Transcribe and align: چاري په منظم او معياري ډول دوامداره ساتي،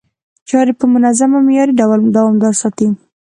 چاري 0.49 0.73
په 0.79 0.85
منظم 0.93 1.31
او 1.37 1.41
معياري 1.45 1.73
ډول 1.79 1.99
دوامداره 2.17 2.57
ساتي، 2.61 2.87